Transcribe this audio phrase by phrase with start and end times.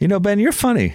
[0.00, 0.94] You know, Ben, you're funny.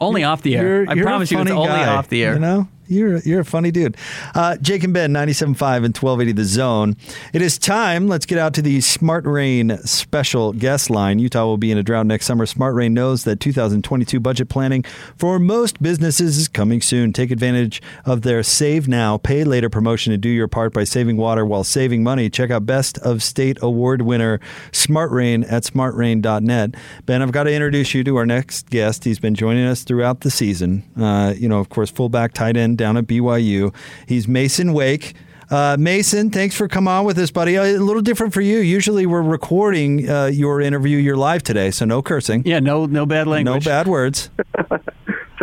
[0.00, 0.82] Only off the air.
[0.82, 2.34] You're, I you're promise you, it's funny only guy, off the air.
[2.34, 3.96] You know, you're you're a funny dude.
[4.34, 5.44] Uh, Jake and Ben, 97.5
[5.84, 6.96] and 1280 The Zone.
[7.32, 8.08] It is time.
[8.08, 11.18] Let's get out to the Smart Rain special guest line.
[11.18, 12.46] Utah will be in a drought next summer.
[12.46, 14.82] Smart Rain knows that 2022 budget planning
[15.16, 17.12] for most businesses is coming soon.
[17.12, 21.16] Take advantage of their Save Now, Pay Later promotion and do your part by saving
[21.16, 22.28] water while saving money.
[22.30, 24.40] Check out Best of State Award winner
[24.72, 26.74] Smart Rain at smartrain.net.
[27.06, 29.04] Ben, I've got to introduce you to our next guest.
[29.04, 30.84] He's been joining us throughout the season.
[30.96, 33.74] Uh, you know, of course, fullback tight end down at BYU.
[34.06, 35.14] He's Masen Wake.
[35.50, 37.54] Uh, Masen, thanks for coming on with us, buddy.
[37.56, 38.58] A little different for you.
[38.58, 40.96] Usually we're recording uh, your interview.
[40.98, 42.42] You're live today, so no cursing.
[42.46, 43.64] Yeah, no, no bad language.
[43.66, 44.30] No bad words.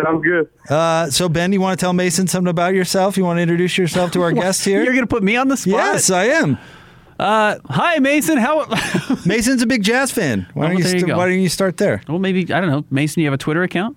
[0.03, 0.49] Sounds good.
[0.69, 3.15] Uh, so, Ben, you want to tell Masen something about yourself?
[3.17, 4.83] You want to introduce yourself to our guest here?
[4.83, 5.73] You're gonna put me on the spot.
[5.73, 6.57] yes, I am.
[7.19, 8.37] Uh, hi, Masen.
[8.39, 8.65] How?
[9.25, 10.47] Masen's a big jazz fan.
[10.55, 11.15] Why don't Oh, you, there you.
[11.15, 12.01] Why don't you start there?
[12.07, 12.85] well, maybe I don't know.
[12.89, 13.95] Masen, you have a Twitter account?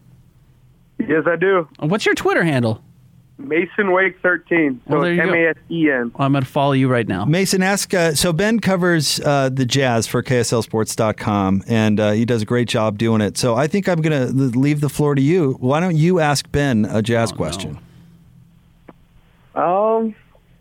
[0.99, 1.67] Yes, I do.
[1.79, 2.83] What's your Twitter handle?
[3.39, 4.81] Masen Wake 13.
[4.87, 5.33] So Well, there it's you go.
[5.33, 6.13] M A S E N.
[6.17, 7.25] I'm gonna follow you right now.
[7.25, 7.93] Masen, ask.
[7.93, 12.69] Uh, so Ben covers uh, the Jazz for KSLSports.com, and uh, he does a great
[12.69, 13.37] job doing it.
[13.37, 15.57] So I think I'm going to leave the floor to you.
[15.59, 17.79] Why don't you ask Ben a Jazz Oh, question?
[19.55, 20.15] Um,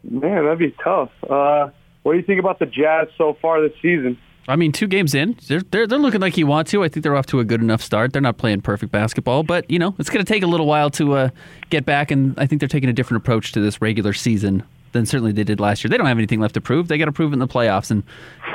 [0.03, 1.11] man, that'd be tough.
[1.27, 1.69] Uh,
[2.03, 4.17] what do you think about the Jazz so far this season?
[4.47, 6.83] I mean, two games in, they're, they're they're looking like you want to.
[6.83, 8.11] I think they're off to a good enough start.
[8.11, 10.89] They're not playing perfect basketball, but you know it's going to take a little while
[10.91, 11.30] to uh,
[11.69, 12.11] get back.
[12.11, 15.44] And I think they're taking a different approach to this regular season than certainly they
[15.45, 15.89] did last year.
[15.89, 16.88] They don't have anything left to prove.
[16.89, 18.03] They got to prove it in the playoffs, and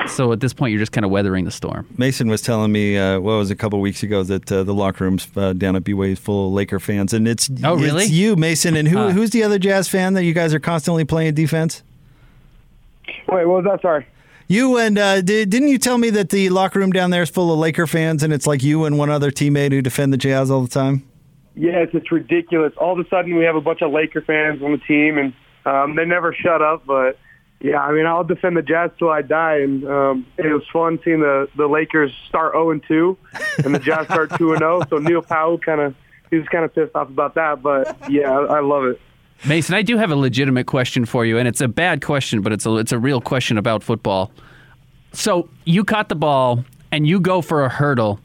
[0.07, 1.87] so at this point, you're just kind of weathering the storm.
[1.97, 4.75] Masen was telling me, uh, what was it, a couple weeks ago, that uh, the
[4.75, 8.05] locker room's uh, down at BYU is full of Laker fans, and it's Oh, really?
[8.05, 9.11] it's you, Masen, and who Huh.
[9.11, 11.83] who's the other Jazz fan that you guys are constantly playing defense?
[13.29, 13.81] Wait, what was that?
[13.83, 14.07] Sorry.
[14.51, 17.29] You and uh, did, didn't you tell me that the locker room down there is
[17.29, 20.17] full of Laker fans, and it's like you and one other teammate who defend the
[20.17, 21.07] Jazz all the time?
[21.55, 22.73] Yes, it's ridiculous.
[22.79, 25.35] All of a sudden, we have a bunch of Laker fans on the team, and
[25.67, 26.87] um, they never shut up.
[26.87, 27.19] But
[27.61, 30.99] yeah, I mean, I'll defend the Jazz till I die, and um, it was fun
[31.05, 33.19] seeing the the Lakers start 0 and 2,
[33.65, 34.81] and the Jazz start 2 and 0.
[34.89, 35.95] So Neil Powell kind of
[36.31, 38.99] he was kind of pissed off about that, but yeah, I, I love it.
[39.45, 42.53] Masen, I do have a legitimate question for you, and it's a bad question, but
[42.53, 44.33] it's a it's a real question about football.
[45.13, 48.21] So you caught the ball and you go for a hurdle.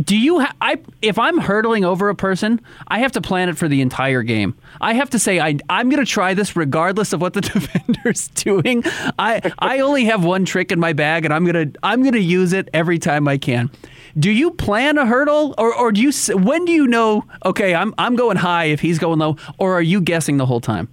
[0.00, 0.40] Do you?
[0.40, 3.80] Ha- I if I'm hurdling over a person, I have to plan it for the
[3.80, 4.54] entire game.
[4.80, 8.28] I have to say I I'm going to try this regardless of what the defender's
[8.28, 8.84] doing.
[9.18, 12.52] I I only have one trick in my bag, and I'm gonna I'm gonna use
[12.52, 13.70] it every time I can.
[14.18, 16.10] Do you plan a hurdle, or or do you?
[16.36, 17.24] When do you know?
[17.44, 20.60] Okay, I'm I'm going high if he's going low, or are you guessing the whole
[20.60, 20.88] time?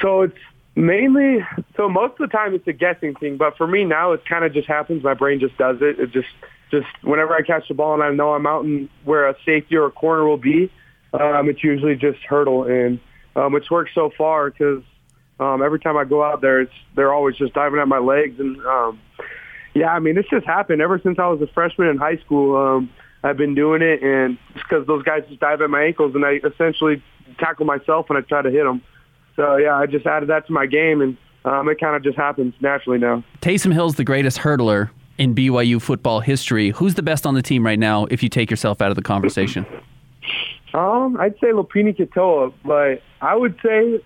[0.00, 0.36] So it's
[0.76, 1.44] mainly
[1.76, 4.44] so most of the time it's a guessing thing, but for me now it kind
[4.44, 5.02] of just happens.
[5.02, 5.98] My brain just does it.
[5.98, 6.28] It just
[6.70, 9.76] just whenever I catch the ball and I know I'm out in where a safety
[9.76, 10.70] or a corner will be,
[11.12, 13.00] um, it's usually just hurdle, and
[13.36, 14.82] um, it's worked so far because
[15.40, 18.38] um, every time I go out there, it's they're always just diving at my legs,
[18.38, 19.00] and um,
[19.74, 22.56] yeah, I mean it's just happened ever since I was a freshman in high school.
[22.56, 22.90] Um,
[23.22, 26.24] I've been doing it, and it's because those guys just dive at my ankles, and
[26.24, 27.02] I essentially
[27.38, 28.82] tackle myself when I try to hit them.
[29.34, 32.16] So yeah, I just added that to my game, and um, it kind of just
[32.16, 33.24] happens naturally now.
[33.40, 36.70] Taysom Hill's the greatest hurdler in BYU football history.
[36.70, 39.02] Who's the best on the team right now if you take yourself out of the
[39.02, 39.66] conversation?
[40.74, 44.02] Um, I'd say Lopini Katoa, but I would say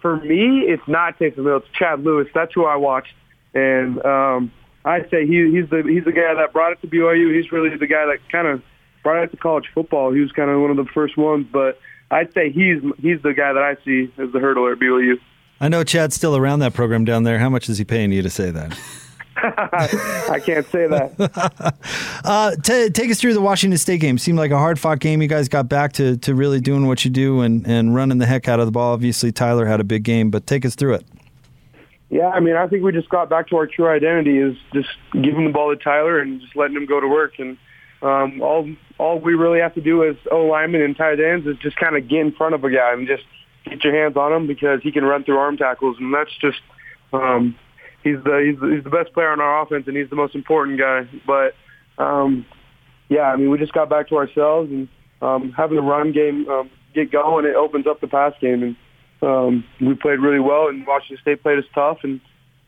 [0.00, 1.58] for me, it's not Taysom Hill.
[1.58, 2.26] It's Chad Lewis.
[2.34, 3.14] That's who I watched,
[3.54, 4.52] and um,
[4.88, 7.36] I'd say he, he's the he's the guy that brought it to BYU.
[7.36, 8.62] He's really the guy that kind of
[9.02, 10.12] brought it to college football.
[10.12, 11.78] He was kind of one of the first ones, but
[12.10, 15.20] I'd say he's he's the guy that I see as the hurdler at BYU.
[15.60, 17.38] I know Chad's still around that program down there.
[17.38, 18.78] How much is he paying you to say that?
[19.42, 21.74] I can't say that.
[22.24, 24.18] Uh, t- take us through the Washington State game.
[24.18, 25.22] Seemed like a hard fought game.
[25.22, 28.26] You guys got back to, to really doing what you do and, and running the
[28.26, 28.92] heck out of the ball.
[28.92, 31.06] Obviously, Tyler had a big game, but take us through it.
[32.10, 34.88] Yeah, I mean, I think we just got back to our true identity is just
[35.12, 37.34] giving the ball to Tyler and just letting him go to work.
[37.38, 37.58] And
[38.00, 41.56] um, all all we really have to do as O linemen and tight ends is
[41.62, 43.24] just kind of get in front of a guy and just
[43.64, 46.58] get your hands on him because he can run through arm tackles, and that's just
[47.12, 47.54] um,
[48.02, 50.34] he's the he's the, he's the best player on our offense, and he's the most
[50.34, 51.08] important guy.
[51.26, 51.54] But
[52.02, 52.46] um,
[53.08, 54.88] yeah, I mean, we just got back to ourselves and
[55.20, 57.44] um, having the run game um, get going.
[57.44, 58.76] It opens up the pass game, and
[59.22, 60.68] um, we played really well.
[60.68, 62.20] And Washington State played us tough, and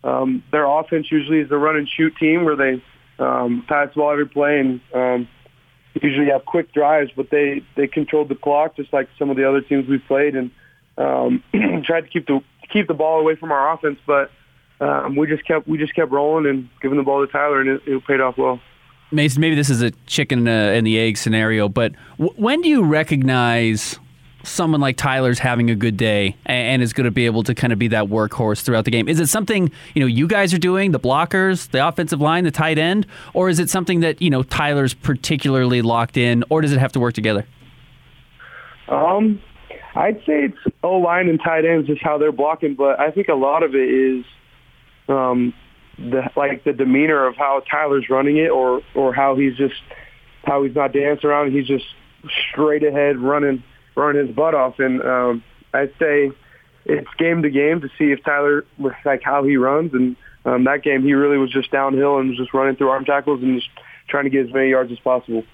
[0.04, 2.82] um, their offense usually is a run and shoot team where they
[3.18, 5.28] um, pass the ball every play and um,
[6.00, 9.48] usually have quick drives, but they they controlled the clock just like some of the
[9.48, 10.50] other teams we've played and
[10.96, 11.42] um,
[11.84, 12.40] tried to keep the
[12.72, 14.30] keep the ball away from our offense, but
[14.80, 17.68] um, we just kept we just kept rolling and giving the ball to Tyler, and
[17.68, 18.60] it, it paid off well.
[19.12, 22.68] Masen, maybe this is a chicken uh, and the egg scenario, but w- when do
[22.68, 23.98] you recognize
[24.42, 27.72] someone like Tyler's having a good day and is going to be able to kind
[27.72, 29.08] of be that workhorse throughout the game?
[29.08, 32.50] Is it something you know you guys are doing, the blockers, the offensive line, the
[32.50, 36.72] tight end, or is it something that you know Tyler's particularly locked in, or does
[36.72, 37.46] it have to work together?
[38.88, 39.40] Um,
[39.94, 43.28] I'd say it's O line and tight ends just how they're blocking, but I think
[43.28, 44.24] a lot of it is
[45.08, 45.54] um,
[45.98, 49.80] the like the demeanor of how Tyler's running it, or or how he's just
[50.44, 51.52] how he's not dancing around.
[51.52, 51.84] He's just
[52.50, 53.62] straight ahead running
[53.94, 56.32] running his butt off, and um, I'd say
[56.84, 58.64] it's game to game to see if Tyler
[59.04, 59.92] like how he runs.
[59.92, 63.04] And um, that game, he really was just downhill and was just running through arm
[63.04, 63.70] tackles and just
[64.08, 65.44] trying to get as many yards as possible.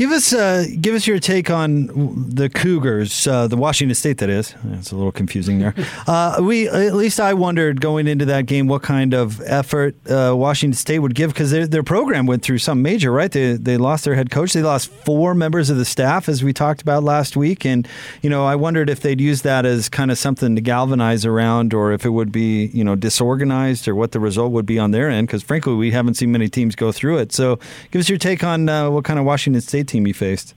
[0.00, 1.88] Give us uh, give us your take on
[2.34, 4.16] the Cougars, uh, the Washington State.
[4.16, 5.74] That is, it's a little confusing there.
[6.06, 10.34] Uh, we at least I wondered going into that game what kind of effort uh,
[10.34, 13.30] Washington State would give because their, their program went through some major, right?
[13.30, 14.54] They they lost their head coach.
[14.54, 17.86] They lost four members of the staff, as we talked about last week, and
[18.22, 21.74] you know I wondered if they'd use that as kind of something to galvanize around,
[21.74, 24.90] or if it would be you know disorganized, or what the result would be on
[24.90, 25.26] their end.
[25.26, 27.32] Because frankly, we haven't seen many teams go through it.
[27.32, 27.58] So
[27.90, 30.54] give us your take on uh, what kind of Washington State team you faced.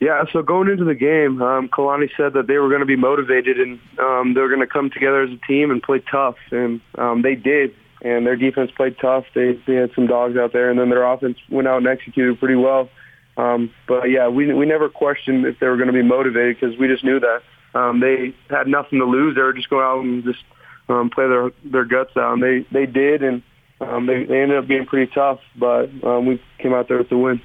[0.00, 2.96] Yeah, so going into the game, um, Kalani said that they were going to be
[2.96, 6.36] motivated and um, they were going to come together as a team and play tough,
[6.52, 7.74] and um, they did.
[8.00, 9.24] And their defense played tough.
[9.34, 12.38] They, they had some dogs out there, and then their offense went out and executed
[12.38, 12.88] pretty well.
[13.36, 16.78] Um, but yeah, we we never questioned if they were going to be motivated because
[16.78, 17.42] we just knew that
[17.74, 19.34] um, they had nothing to lose.
[19.34, 20.44] They were just going out and just
[20.88, 23.42] um, play their their guts out, and they they did, and
[23.80, 25.40] um, they they ended up being pretty tough.
[25.56, 27.40] But um, we came out there with the win.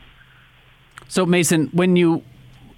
[1.08, 2.24] So Masen, when you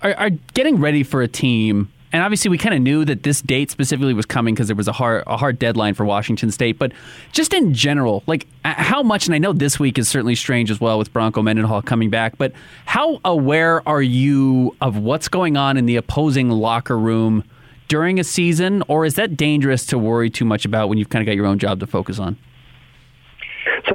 [0.02, 3.42] are, are getting ready for a team, and obviously we kind of knew that this
[3.42, 6.80] date specifically was coming because there was a hard a hard deadline for Washington State,
[6.80, 6.94] but
[7.34, 9.26] just in general, like how much?
[9.26, 12.38] And I know this week is certainly strange as well with Bronco Mendenhall coming back,
[12.38, 12.54] but
[12.86, 17.44] how aware are you of what's going on in the opposing locker room?
[17.88, 21.22] During a season, or is that dangerous to worry too much about when you've kind
[21.22, 22.36] of got your own job to focus on?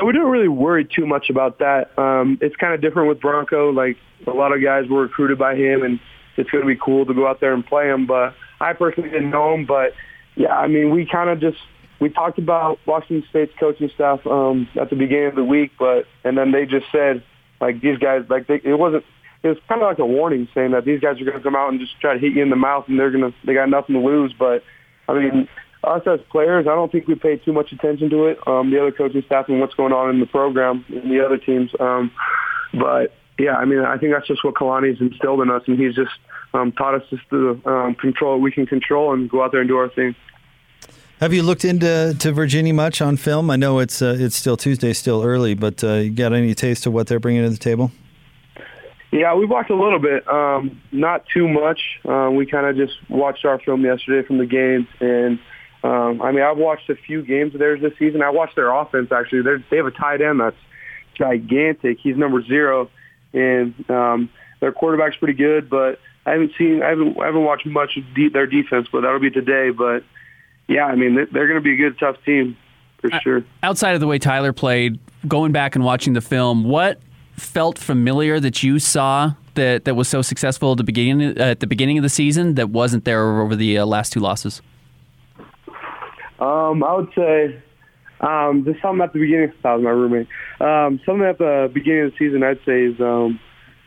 [0.04, 1.96] We don't really worry too much about that.
[1.98, 3.70] Um, it's kind of different with Bronco.
[3.70, 6.00] Like a lot of guys were recruited by him, and
[6.36, 8.06] it's going to be cool to go out there and play him.
[8.06, 9.66] But I personally didn't know him.
[9.66, 9.92] But
[10.36, 11.58] yeah, I mean, we kind of just
[12.00, 16.06] we talked about Washington State's coaching staff um, at the beginning of the week, but
[16.24, 17.22] and then they just said
[17.60, 19.04] like these guys like they, it wasn't
[19.42, 21.56] it was kind of like a warning saying that these guys are going to come
[21.56, 23.54] out and just try to hit you in the mouth and they're going to they
[23.54, 24.34] got nothing to lose.
[24.38, 24.62] But
[25.08, 25.48] I mean,
[25.84, 28.38] us as players, I don't think we pay too much attention to it.
[28.46, 31.38] Um, the other coaching staff and what's going on in the program and the other
[31.38, 31.70] teams.
[31.80, 32.10] Um,
[32.74, 35.94] but yeah, I mean, I think that's just what Kalani's instilled in us, and he's
[35.94, 36.12] just
[36.52, 39.60] um, taught us just to um, control what we can control and go out there
[39.60, 40.14] and do our thing.
[41.20, 43.50] Have you looked into to Virginia much on film?
[43.50, 46.86] I know it's uh, it's still Tuesday, still early, but uh, you got any taste
[46.86, 47.90] of what they're bringing to the table?
[49.12, 51.80] Yeah, we watched a little bit, um, not too much.
[52.08, 55.38] Uh, we kind of just watched our film yesterday from the games, and
[55.82, 58.22] um, I mean, I've watched a few games of theirs this season.
[58.22, 59.42] I watched their offense actually.
[59.42, 60.56] They're, they have a tight end that's
[61.14, 61.98] gigantic.
[62.02, 62.90] He's number zero,
[63.32, 64.30] and um,
[64.60, 65.70] their quarterback's pretty good.
[65.70, 68.88] But I haven't seen, I haven't, I haven't watched much of de- their defense.
[68.92, 69.70] But that'll be today.
[69.70, 70.04] But
[70.68, 72.56] yeah, I mean, they're going to be a good, tough team
[72.98, 73.44] for sure.
[73.62, 77.00] Outside of the way Tyler played, going back and watching the film, what
[77.36, 81.66] felt familiar that you saw that that was so successful at the beginning at the
[81.66, 84.60] beginning of the season that wasn't there over the uh, last two losses?
[86.40, 87.62] Um, I would say
[88.20, 89.52] um, just something at the beginning.
[89.62, 90.28] That was my roommate.
[90.60, 93.40] Um, something at the beginning of the season, I'd say, is um,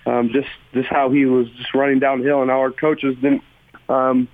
[0.05, 3.43] um, just just how he was just running downhill, and our coaches didn't
[3.89, 4.27] um,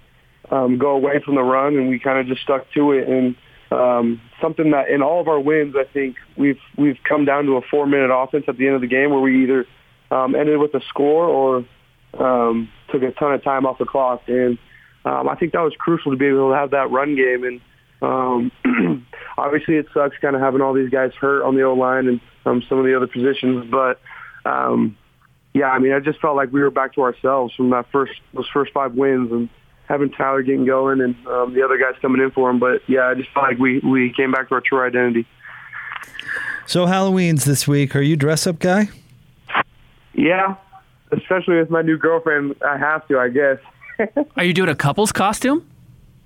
[0.51, 3.07] um, go away from the run, and we kind of just stuck to it.
[3.07, 3.35] And
[3.71, 7.57] um, something that in all of our wins, I think we've we've come down to
[7.57, 9.65] a four minute offense at the end of the game where we either
[10.11, 11.65] um, ended with a score or
[12.17, 14.57] um, took a ton of time off the clock, and
[15.05, 17.61] um, I think that was crucial to be able to have that run game and
[18.01, 18.51] um,
[19.37, 22.21] obviously, it sucks kind of having all these guys hurt on the O line and
[22.45, 23.99] um, some of the other positions, but
[24.45, 24.97] um,
[25.53, 28.13] yeah, I mean, I just felt like we were back to ourselves from that first
[28.33, 29.49] those first five wins and
[29.87, 32.59] having Tyler getting going and um, the other guys coming in for him.
[32.59, 35.25] But yeah, I just felt like we we came back to our true identity.
[36.67, 37.95] So Halloween's this week.
[37.95, 38.89] Are you dress up guy?
[40.13, 40.55] Yeah,
[41.11, 42.55] especially with my new girlfriend.
[42.65, 43.57] I have to, I guess.
[44.37, 45.67] Are you doing a couple's costume?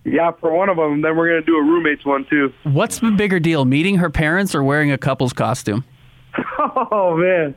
[0.06, 1.02] Yeah, for one of them.
[1.02, 2.54] Then we're going to do a roommates one too.
[2.64, 5.84] What's the bigger deal, meeting her parents or wearing a couple's costume?
[6.60, 7.54] Oh man,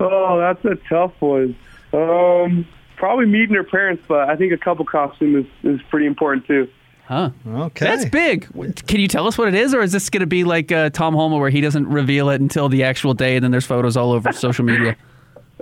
[0.00, 1.56] oh that's a tough one.
[1.92, 2.66] Um,
[2.96, 6.68] probably meeting her parents, but I think a couple costume is, is pretty important too.
[7.06, 7.30] Huh.
[7.46, 7.86] Okay.
[7.86, 8.46] That's big.
[8.86, 10.90] Can you tell us what it is, or is this going to be like uh,
[10.90, 13.96] Tom Holmoe, where he doesn't reveal it until the actual day, and then there's photos
[13.96, 14.96] all over social media?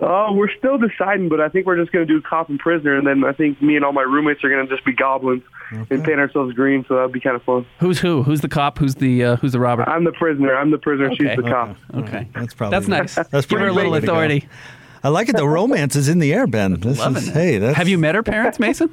[0.03, 2.97] Oh, we're still deciding, but I think we're just going to do cop and prisoner,
[2.99, 5.43] and then I think me and all my roommates are going to just be goblins
[5.71, 6.85] and paint ourselves green.
[6.87, 7.65] So that'd be kind of fun.
[7.81, 8.23] Who's who?
[8.23, 8.79] Who's the cop?
[8.79, 9.89] Who's the uh, who's the robber?
[9.89, 10.55] I'm the prisoner.
[10.55, 11.07] I'm the prisoner.
[11.13, 11.17] Okay.
[11.17, 11.77] She's the cop.
[11.95, 13.15] Okay, That's probably that's nice.
[13.31, 14.13] That's Give her a little the way to go.
[14.13, 14.49] authority.
[15.03, 15.37] I like it.
[15.37, 16.79] The romance is in the air, Ben.
[16.81, 17.33] This Loving is it.
[17.35, 17.59] hey.
[17.59, 18.91] That's, Have you met her parents, Masen?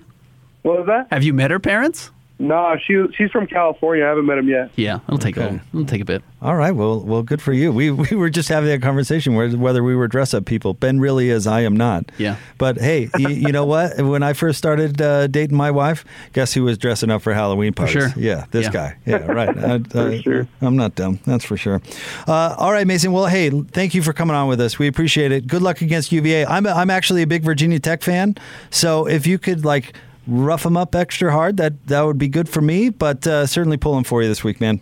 [0.62, 1.08] What was that?
[1.12, 2.12] Have you met her parents?
[2.44, 4.04] No, she she's from California.
[4.06, 4.70] I haven't met him yet.
[4.76, 5.56] Yeah, it'll take Okay.
[5.56, 6.22] a it'll take a bit.
[6.42, 6.72] All right.
[6.72, 7.72] Well, well, good for you.
[7.72, 10.74] We we were just having that conversation where whether we were dress up people.
[10.74, 11.48] Ben really is.
[11.48, 12.12] I am not.
[12.18, 12.36] Yeah.
[12.58, 13.98] But hey, you, you know what?
[14.02, 17.72] When I first started uh, dating my wife, guess who was dressing up for Halloween
[17.74, 17.94] parties?
[17.94, 18.14] sure.
[18.18, 18.72] Yeah, this Yeah.
[18.72, 18.98] guy.
[19.06, 19.58] Yeah, right.
[19.58, 20.48] I, For sure.
[20.62, 21.20] I'm not dumb.
[21.26, 21.82] That's for sure.
[22.28, 23.14] Uh, all right, Masen.
[23.14, 24.78] Well, hey, thank you for coming on with us.
[24.78, 25.48] We appreciate it.
[25.48, 26.46] Good luck against UVA.
[26.46, 28.36] I'm a, I'm actually a big Virginia Tech fan.
[28.70, 29.94] So if you could like
[30.28, 32.90] rough them up extra hard, that that would be good for me.
[32.90, 34.80] But uh, certainly pulling for you this week, man.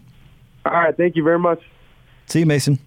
[0.66, 0.96] All right.
[0.96, 1.62] Thank you very much.
[2.28, 2.80] See you, Masen.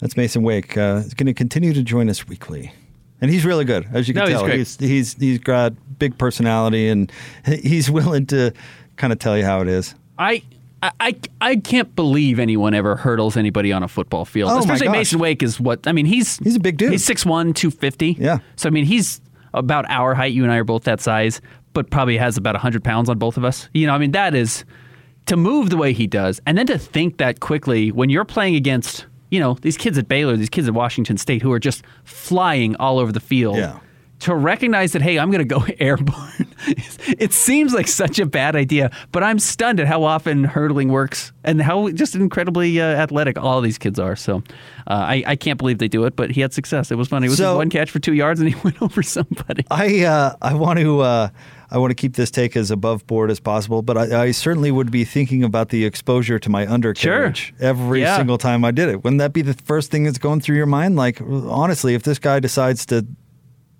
[0.00, 0.76] That's Masen Wake.
[0.76, 2.72] Uh, he's going to continue to join us weekly,
[3.20, 4.44] and he's really good, as you can No, he's tell.
[4.44, 4.58] great.
[4.58, 7.12] he's he's he's got big personality, and
[7.44, 8.52] he's willing to
[8.96, 9.94] kind of tell you how it is.
[10.18, 10.42] I.
[10.82, 14.50] I, I, I can't believe anyone ever hurdles anybody on a football field.
[14.50, 14.96] Oh, my Especially gosh.
[14.96, 16.06] Masen Wake is what I mean.
[16.06, 16.92] He's He's a big dude.
[16.92, 18.16] He's 6'1", 250.
[18.18, 18.38] Yeah.
[18.56, 19.20] So I mean, he's
[19.52, 20.32] about our height.
[20.32, 23.36] You and I are both that size, but probably has about hundred pounds on both
[23.36, 23.68] of us.
[23.74, 24.64] You know, I mean, that is
[25.26, 28.56] to move the way he does, and then to think that quickly when you're playing
[28.56, 31.84] against you know these kids at Baylor, these kids at Washington State who are just
[32.04, 33.56] flying all over the field.
[33.56, 33.78] Yeah.
[34.24, 36.46] To recognize that, hey, I'm going to go airborne.
[36.66, 41.32] it seems like such a bad idea, but I'm stunned at how often hurdling works
[41.42, 44.16] and how just incredibly uh, athletic all these kids are.
[44.16, 44.42] So
[44.86, 46.90] uh, I, I can't believe they do it, but he had success.
[46.90, 47.28] It was funny.
[47.28, 49.64] It was So- one catch for two yards, and he went over somebody.
[49.70, 51.28] I uh, I want to uh,
[51.70, 54.70] I want to keep this take as above board as possible, but I, I certainly
[54.72, 58.16] would be thinking about the exposure to my undercarriage every Yeah.
[58.16, 59.04] single time I did it.
[59.04, 60.96] Wouldn't that be the first thing that's going through your mind?
[60.96, 63.06] Like honestly, if this guy decides to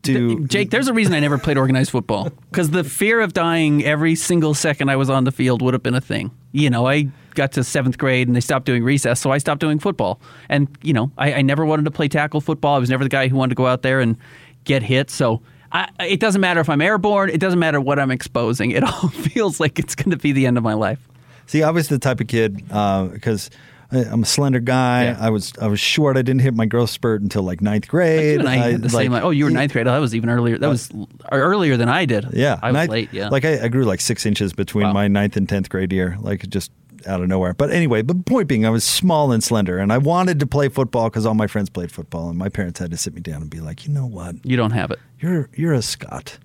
[0.02, 3.85] do Jake, there's a reason I never played organized football because the fear of dying
[3.85, 6.30] every single second I was on the field would have been a thing.
[6.52, 9.61] You know, I got to seventh grade and they stopped doing recess, so I stopped
[9.61, 10.18] doing football.
[10.49, 12.76] And you know, I, I never wanted to play tackle football.
[12.76, 14.16] I was never the guy who wanted to go out there and
[14.64, 15.11] get hit.
[15.11, 15.42] So
[15.73, 17.31] I, it doesn't matter if I'm airborne.
[17.31, 18.71] It doesn't matter what I'm exposing.
[18.73, 20.99] It all feels like it's going to be the end of my life.
[21.47, 23.50] See, I was the type of kid uh, because
[23.93, 25.05] I'm a slender guy.
[25.07, 25.17] Yeah.
[25.21, 26.17] I was I was short.
[26.17, 28.45] I didn't hit my growth spurt until like ninth grade.
[28.45, 29.11] I had the same.
[29.11, 29.89] Like, oh, you were ninth grade.
[29.89, 30.59] Oh, that was even earlier.
[30.59, 30.91] That was
[31.33, 32.29] earlier than I did.
[32.33, 33.09] Yeah, I was ninth- late.
[33.12, 34.93] Yeah, like I, I grew like six inches between Wow.
[34.93, 36.71] my ninth and tenth grade year, like just
[37.07, 37.54] out of nowhere.
[37.54, 40.69] But anyway, but point being, I was small and slender, and I wanted to play
[40.69, 43.42] football because all my friends played football, and my parents had to sit me down
[43.42, 44.99] and be like, you know what, you don't have it.
[45.21, 46.38] you're you're a Scot.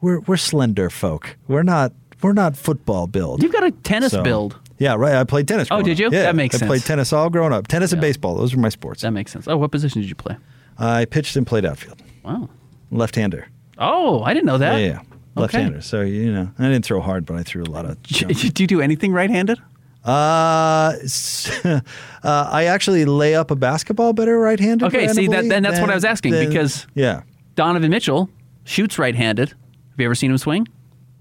[0.00, 1.36] We're we're slender folk.
[1.48, 3.42] We're not we're not football build.
[3.42, 4.58] You've got a tennis So- build.
[4.80, 5.16] Yeah, right.
[5.16, 5.66] I played tennis.
[5.72, 5.98] Oh, did up.
[5.98, 6.04] you?
[6.16, 6.68] Yeah, That makes I sense.
[6.68, 7.66] played tennis all growing up.
[7.66, 8.36] Tennis and baseball.
[8.36, 9.02] Those were my sports.
[9.02, 9.48] That makes sense.
[9.48, 10.36] Oh, what position did you play?
[10.78, 12.00] I pitched and played outfield.
[12.22, 12.48] Wow.
[12.92, 13.48] Left-hander.
[13.78, 14.78] Oh, I didn't know that.
[14.78, 15.00] Yeah, yeah.
[15.42, 15.80] Left-hander.
[15.80, 18.02] So you know, I didn't throw hard, but I threw a lot of.
[18.04, 18.26] Do
[18.62, 19.58] you do anything right-handed?
[20.04, 20.92] Uh,
[21.64, 21.80] uh,
[22.24, 24.86] I actually lay up a basketball better right-handed.
[24.86, 27.22] Okay, see, that- then that's what I was asking, than- because- yeah,
[27.56, 28.30] Donovan Mitchell
[28.64, 29.50] shoots right-handed.
[29.50, 29.56] Have
[29.98, 30.66] you ever seen him swing?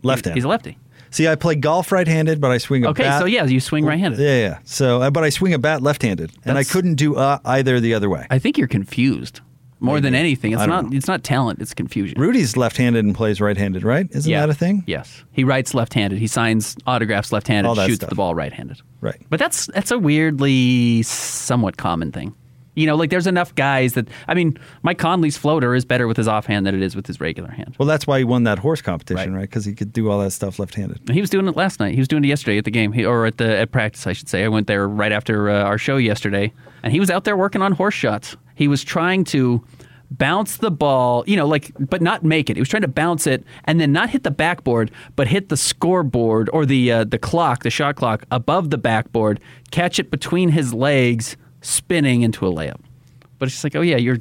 [0.03, 0.35] left-handed.
[0.37, 0.77] He's a lefty.
[1.09, 3.19] See, I play golf right-handed, but I swing a Okay, bat.
[3.19, 4.19] so yeah, you swing right-handed.
[4.19, 4.59] yeah, yeah.
[4.63, 7.93] So, uh, but I swing a bat left-handed, and I couldn't do uh, either the
[7.93, 8.27] other way.
[8.29, 9.41] I think you're confused
[9.79, 10.53] more than anything.
[10.53, 10.85] It's not.
[10.85, 10.97] know.
[10.97, 11.61] It's not talent.
[11.61, 12.19] It's confusion.
[12.19, 14.07] Rudy's left-handed and plays right-handed, right?
[14.11, 14.41] Isn't yeah.
[14.41, 14.83] that a thing?
[14.87, 16.19] Yes, he writes left-handed.
[16.19, 17.75] He signs autographs left-handed.
[17.75, 18.09] Shoots stuff.
[18.09, 18.81] the ball right-handed.
[19.01, 19.21] Right.
[19.29, 22.33] But that's that's a weirdly somewhat common thing.
[22.75, 26.15] You know, like there's enough guys that I mean, Mike Conley's floater is better with
[26.15, 27.75] his offhand than it is with his regular hand.
[27.79, 29.39] Well, that's why he won that horse competition, Right.
[29.39, 29.49] right?
[29.49, 30.99] Because he could do all that stuff left-handed.
[31.07, 31.95] And He was doing it last night.
[31.95, 34.13] He was doing it yesterday at the game, he, or at the at practice, I
[34.13, 34.43] should say.
[34.43, 36.53] I went there right after uh, our show yesterday,
[36.83, 38.37] and he was out there working on horse shots.
[38.57, 39.63] He was trying to
[40.09, 42.55] bounce the ball, you know, like, but not make it.
[42.57, 45.57] He was trying to bounce it and then not hit the backboard, but hit the
[45.57, 49.39] scoreboard or the uh, the clock, the shot clock above the backboard,
[49.71, 52.79] catch it between his legs, spinning into a layup.
[53.37, 54.17] But it's just like, oh yeah, you're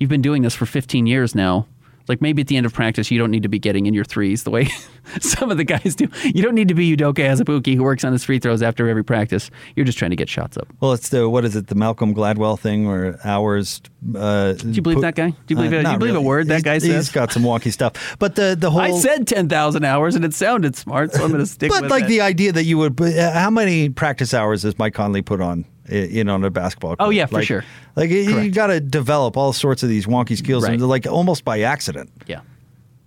[0.00, 1.66] you've been doing this for 15 years now.
[2.08, 4.04] Like maybe at the end of practice, you don't need to be getting in your
[4.04, 4.68] threes the way
[5.20, 6.08] some of the guys do.
[6.24, 9.04] You don't need to be Udoka Azubuike who works on his free throws after every
[9.04, 9.50] practice.
[9.76, 10.68] You're just trying to get shots up.
[10.80, 11.66] Well, it's the what is it?
[11.68, 13.80] The Malcolm Gladwell thing, where hours.
[14.14, 15.30] Uh, Do you believe that guy?
[15.30, 17.06] Do you believe it- do you believe a word that guy He's says?
[17.08, 18.80] He's got some wonky stuff, but the the whole.
[18.80, 21.82] I said 10,000 hours and it sounded smart, so I'm going to stick with it.
[21.82, 22.08] but like it.
[22.08, 23.00] the idea that you would.
[23.00, 25.64] uh, How many practice hours does Mike Conley put on?
[25.90, 26.92] I- You know, on a basketball.
[26.98, 27.14] Oh, court?
[27.14, 27.64] yeah, for Like- sure.
[27.96, 30.74] Like you- you got to develop all sorts of these wonky skills, Right.
[30.74, 32.10] and like almost by accident.
[32.26, 32.40] yeah.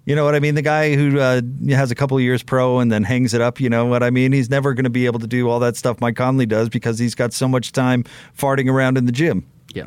[0.04, 0.56] You know what I mean?
[0.56, 3.62] The guy who uh, has a couple of years pro and then hangs it up.
[3.62, 4.32] You know what I mean?
[4.32, 6.98] He's never going to be able to do all that stuff Mike Conley does because
[6.98, 8.04] he's got so much time
[8.38, 9.46] farting around in the gym.
[9.76, 9.86] Yeah.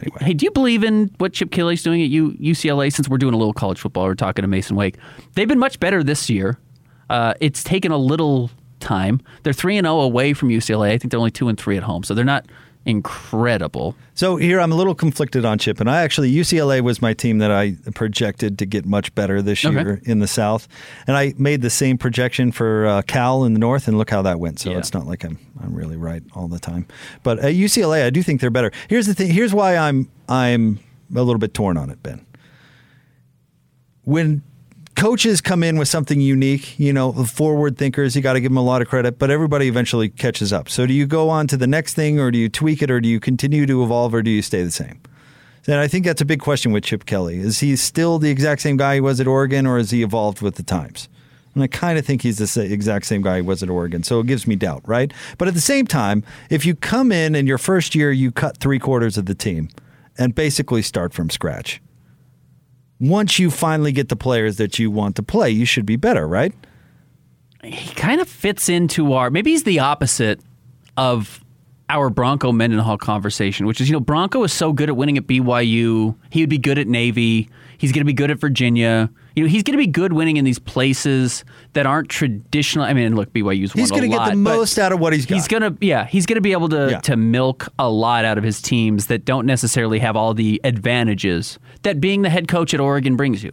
[0.00, 2.92] Anyway, Hey, do you believe in what Chip Kelly's doing at U- UCLA?
[2.92, 4.96] Since we're doing a little college football, we're talking to Masen Wake.
[5.34, 6.58] They've been much better this year.
[7.08, 8.50] Uh, it's taken a little
[8.84, 9.20] time.
[9.42, 10.90] They're three and zero away from UCLA.
[10.92, 12.46] I think they're only two and three at home, so they're not
[12.86, 13.96] incredible.
[14.14, 17.38] So here I'm a little conflicted on Chip, and I actually UCLA was my team
[17.38, 19.74] that I projected to get much better this Okay.
[19.74, 20.68] year in the South,
[21.06, 24.20] and I made the same projection for uh, Cal in the North, and look how
[24.22, 24.60] that went.
[24.60, 24.78] So Yeah.
[24.78, 26.86] it's not like I'm I'm really right all the time,
[27.22, 28.70] but at UCLA I do think they're better.
[28.88, 29.30] Here's the thing.
[29.30, 30.78] Here's why I'm I'm
[31.14, 32.24] a little bit torn on it, Ben.
[34.04, 34.42] When
[34.94, 38.50] coaches come in with something unique, you know, the forward thinkers, you got to give
[38.50, 40.68] them a lot of credit, but everybody eventually catches up.
[40.68, 43.00] So do you go on to the next thing or do you tweak it or
[43.00, 45.00] do you continue to evolve or do you stay the same?
[45.66, 47.38] And I think that's a big question with Chip Kelly.
[47.38, 50.42] Is he still the exact same guy he was at Oregon or has he evolved
[50.42, 51.08] with the times?
[51.54, 54.02] And I kind of think he's the exact same guy he was at Oregon.
[54.02, 55.12] So it gives me doubt, right?
[55.38, 58.58] But at the same time, if you come in and your first year you cut
[58.58, 59.68] three quarters of the team
[60.18, 61.80] and basically start from scratch,
[63.00, 66.26] once you finally get the players that you want to play, you should be better,
[66.28, 66.52] right?
[67.62, 70.38] he kind of fits into our maybe he's the opposite
[70.98, 71.42] of
[71.90, 75.26] our Bronco Mendenhall conversation, which is you know Bronco is so good at winning at
[75.26, 77.48] BYU, he would be good at Navy,
[77.78, 79.10] he's going to be good at Virginia.
[79.36, 82.84] You know, he's going to be good winning in these places that aren't traditional.
[82.84, 85.12] I mean, look, BYU's won He's a going to get the most out of what
[85.12, 85.34] he's got.
[85.34, 87.00] He's gonna, yeah, he's gonna be able to Yeah.
[87.00, 91.58] to milk a lot out of his teams that don't necessarily have all the advantages
[91.84, 93.50] that being the head coach at Oregon brings you.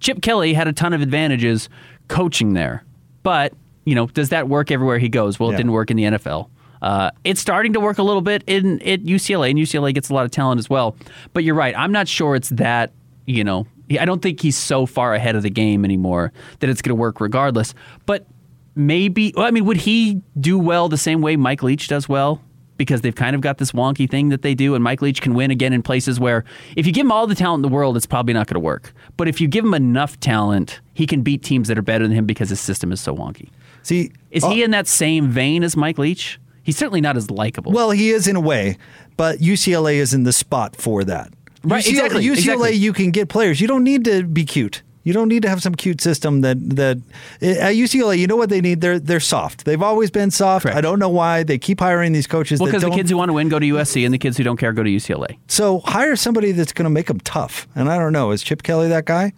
[0.00, 1.68] Chip Kelly had a ton of advantages
[2.08, 2.84] coaching there,
[3.22, 3.54] but
[3.86, 5.38] you know, does that work everywhere he goes?
[5.38, 6.50] Well, it didn't work in the NFL.
[6.82, 10.14] Uh, it's starting to work a little bit in at UCLA, and UCLA gets a
[10.14, 10.96] lot of talent as well.
[11.32, 11.74] But you're right.
[11.76, 12.92] I'm not sure it's that.
[13.26, 13.66] You know,
[13.98, 17.00] I don't think he's so far ahead of the game anymore that it's going to
[17.00, 17.74] work regardless.
[18.04, 18.26] But
[18.74, 19.32] maybe.
[19.36, 22.42] Well, I mean, would he do well the same way Mike Leach does well?
[22.76, 25.34] Because they've kind of got this wonky thing that they do, and Mike Leach can
[25.34, 26.44] win again in places where
[26.76, 28.60] if you give him all the talent in the world, it's probably not going to
[28.60, 28.92] work.
[29.16, 32.16] But if you give him enough talent, he can beat teams that are better than
[32.16, 33.48] him because his system is so wonky.
[33.82, 36.38] See, Is uh, he in that same vein as Mike Leach?
[36.62, 37.70] He's certainly not as likable.
[37.70, 38.76] Well, he is in a way,
[39.16, 41.32] but UCLA is in the spot for that.
[41.62, 42.72] Right, UCLA, exactly, UCLA, exactly.
[42.72, 43.60] you can get players.
[43.60, 44.82] You don't need to be cute.
[45.06, 46.96] You don't need to have some cute system that that
[47.40, 48.18] at UCLA.
[48.18, 48.80] You know what they need?
[48.80, 49.64] They're they're soft.
[49.64, 50.64] They've always been soft.
[50.64, 50.76] Correct.
[50.76, 52.58] I don't know why they keep hiring these coaches.
[52.58, 54.42] well, because the kids who want to win go to USC, and the kids who
[54.42, 55.38] don't care go to UCLA.
[55.46, 57.68] So hire somebody that's going to make them tough.
[57.76, 58.32] And I don't know.
[58.32, 59.32] Is Chip Kelly that guy?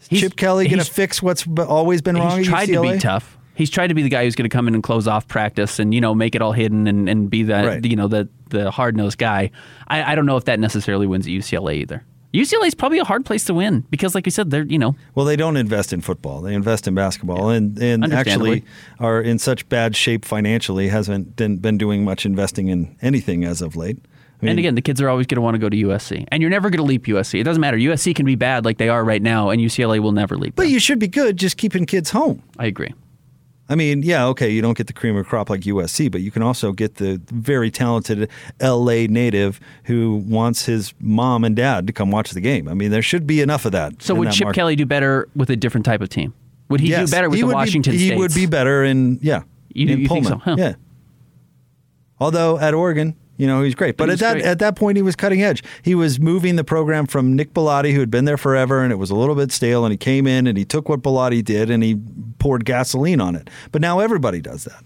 [0.00, 2.38] Is He's- Chip Kelly going to fix what's always been wrong?
[2.38, 2.92] He's at tried to UCLA?
[2.94, 3.38] be tough.
[3.54, 5.78] He's tried to be the guy who's going to come in and close off practice
[5.78, 7.84] and you know make it all hidden and, and be the Right.
[7.84, 9.52] you know the the hard nosed guy.
[9.86, 12.04] I, I don't know if that necessarily wins at UCLA either.
[12.36, 14.96] UCLA is probably a hard place to win because, like you said, they're you know
[15.14, 16.40] Well, they don't invest in football.
[16.40, 18.64] They invest in basketball, and and actually
[19.00, 20.88] are in such bad shape financially.
[20.88, 23.98] Hasn't been, been doing much investing in anything as of late.
[24.40, 26.26] I mean, and again, the kids are always going to want to go to USC,
[26.28, 27.40] and you're never going to leap USC.
[27.40, 27.78] It doesn't matter.
[27.78, 30.54] USC can be bad like they are right now, and UCLA will never leap.
[30.56, 30.72] but them.
[30.72, 32.42] you should be good just keeping kids home.
[32.58, 32.92] I agree.
[33.68, 36.30] I mean, yeah, okay, you don't get the cream of crop like USC, but you
[36.30, 38.30] can also get the very talented
[38.62, 42.68] LA native who wants his mom and dad to come watch the game.
[42.68, 44.00] I mean, there should be enough of that.
[44.02, 44.56] So would that Chip market.
[44.60, 46.32] Kelly do better with a different type of team?
[46.68, 48.18] Would he Yes, do better with the would be- Washington He States?
[48.18, 49.42] would be better in yeah.
[49.74, 50.32] You- in you think Pullman.
[50.32, 50.38] so?
[50.38, 50.56] Huh.
[50.58, 50.74] Yeah.
[52.18, 53.96] Although at Oregon, you know, he's great.
[53.96, 54.44] But he at that great.
[54.44, 55.62] at that point, he was cutting edge.
[55.82, 58.96] He was moving the program from Nick Bellotti, who had been there forever, and it
[58.96, 59.84] was a little bit stale.
[59.84, 61.96] And he came in and he took what Bellotti did and he
[62.38, 63.48] poured gasoline on it.
[63.72, 64.82] But now everybody does that.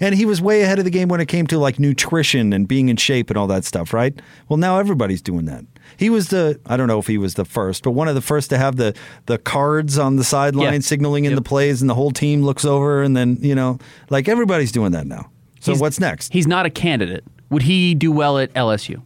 [0.00, 2.68] And he was way ahead of the game when it came to like nutrition and
[2.68, 4.16] being in shape and all that stuff, right?
[4.48, 5.64] Well, now everybody's doing that.
[5.96, 8.20] He was the I don't know if he was the first, but one of the
[8.20, 8.94] first to have the
[9.26, 10.78] the cards on the sideline Yeah.
[10.80, 11.36] signaling in Yep.
[11.38, 14.92] the plays and the whole team looks over and then, you know, like everybody's doing
[14.92, 15.30] that now.
[15.58, 16.32] So He's- what's next?
[16.32, 17.24] He's not a candidate.
[17.50, 19.02] Would he do well at LSU?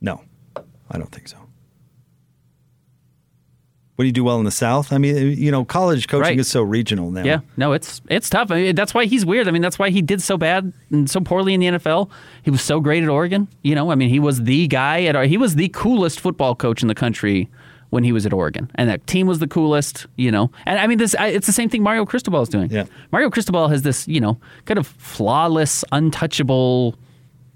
[0.00, 0.22] No.
[0.90, 1.36] I don't think so.
[3.96, 4.92] Would he do well in the South?
[4.92, 6.38] I mean, you know, college coaching Right.
[6.38, 7.22] is so regional now.
[7.22, 8.50] Yeah, no, it's it's tough.
[8.50, 9.46] I mean, that's why he's weird.
[9.46, 12.10] I mean, that's why he did so bad and so poorly in the NFL.
[12.42, 13.46] He was so great at Oregon.
[13.62, 16.82] You know, I mean, he was the guy at he was the coolest football coach
[16.82, 17.48] in the country
[17.94, 20.06] when he was at Oregon, and that team was the coolest.
[20.16, 22.70] You know, and I mean, this I, it's the same thing Mario Cristobal is doing.
[22.70, 22.86] Yeah.
[23.12, 26.96] Mario Cristobal has this you know kind of flawless, untouchable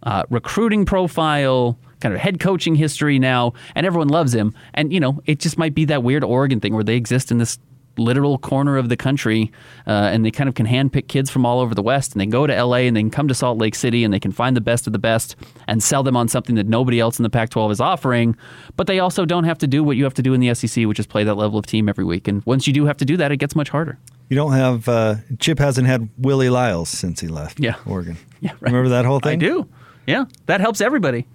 [0.05, 4.55] uh, recruiting profile, kind of head coaching history now, and everyone loves him.
[4.75, 7.39] And you know, it just might be that weird Oregon thing where they exist in
[7.39, 7.59] this
[7.99, 9.53] literal corner of the country,
[9.87, 12.27] uh, and they kind of can handpick kids from all over the West, and they
[12.27, 14.57] go to LA and they can come to Salt Lake City and they can find
[14.57, 17.31] the best of the best and sell them on something that nobody else in the
[17.31, 18.37] Pac-12 is offering.
[18.77, 20.87] But they also don't have to do what you have to do in the SEC,
[20.87, 22.29] which is play that level of team every week.
[22.29, 23.99] And once you do have to do that, it gets much harder.
[24.29, 27.61] You don't have uh, Chip hasn't had Willie Lyles since he left.
[27.61, 27.77] Yeah.
[27.87, 28.19] Oregon.
[28.41, 28.73] Yeah, right.
[28.73, 29.33] Remember that whole thing?
[29.33, 29.69] I do.
[30.07, 31.27] Yeah, that helps everybody,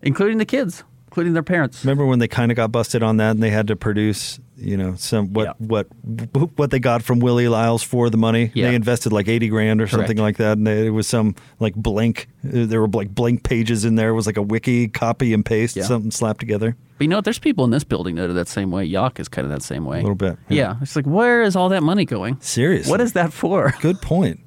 [0.00, 1.84] including the kids, including their parents.
[1.84, 4.76] Remember when they kind of got busted on that, and they had to produce, you
[4.76, 5.52] know, some what Yeah.
[5.66, 5.86] what
[6.56, 8.50] what they got from Willie Lyles for the money.
[8.54, 8.68] Yeah.
[8.68, 11.74] They invested like eighty grand or something like that, and they, it was some like
[11.74, 12.28] blank.
[12.42, 14.10] There were like blank pages in there.
[14.10, 15.84] It was like a wiki copy and paste, Yeah.
[15.84, 16.76] something slapped together.
[16.98, 17.20] But you know?
[17.20, 18.88] There's people in this building that are that same way.
[18.88, 19.98] Yock is kind of that same way.
[19.98, 20.38] A little bit.
[20.48, 20.76] Yeah.
[20.80, 22.38] It's like, where is all that money going?
[22.40, 22.90] Seriously.
[22.90, 23.74] What is that for?
[23.82, 24.40] Good point.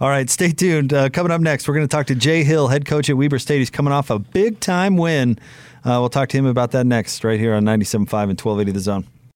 [0.00, 0.92] All right, stay tuned.
[0.92, 3.40] Uh, coming up next, we're going to talk to Jay Hill, head coach at Weber
[3.40, 3.58] State.
[3.58, 5.38] He's coming off a big time win.
[5.84, 8.80] Uh, we'll talk to him about that next, right here on 97.5 and 1280 The
[8.80, 9.06] Zone.